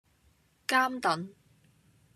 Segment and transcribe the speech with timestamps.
[0.65, 1.29] 監躉